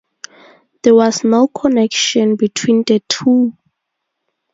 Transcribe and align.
There 0.81 0.95
was 0.95 1.23
no 1.23 1.47
connection 1.47 2.35
between 2.35 2.81
the 2.87 3.03
two. 3.07 3.53